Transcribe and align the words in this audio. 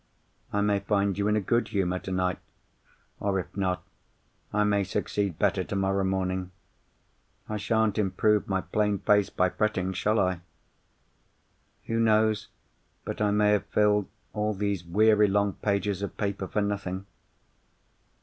I 0.51 0.61
may 0.61 0.79
find 0.79 1.15
you 1.15 1.27
in 1.27 1.35
a 1.35 1.39
good 1.39 1.67
humour 1.67 1.99
tonight—or, 1.99 3.39
if 3.39 3.55
not, 3.55 3.83
I 4.51 4.63
may 4.63 4.83
succeed 4.83 5.37
better 5.37 5.63
tomorrow 5.63 6.03
morning. 6.03 6.49
I 7.47 7.57
sha'n't 7.57 7.99
improve 7.99 8.47
my 8.49 8.61
plain 8.61 8.97
face 8.97 9.29
by 9.29 9.49
fretting—shall 9.51 10.19
I? 10.19 10.41
Who 11.85 11.99
knows 11.99 12.47
but 13.05 13.21
I 13.21 13.29
may 13.29 13.51
have 13.51 13.65
filled 13.67 14.07
all 14.33 14.55
these 14.55 14.83
weary 14.83 15.27
long 15.27 15.53
pages 15.53 16.01
of 16.01 16.17
paper 16.17 16.47
for 16.47 16.61
nothing? 16.63 17.05